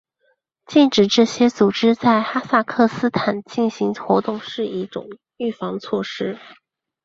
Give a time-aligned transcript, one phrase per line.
[0.65, 6.39] 禁止这些组织在哈萨克斯坦进行活动是一种预防措施。